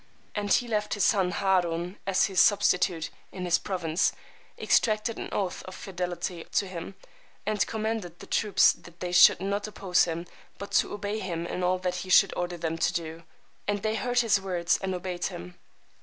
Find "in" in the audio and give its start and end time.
3.31-3.45, 11.45-11.61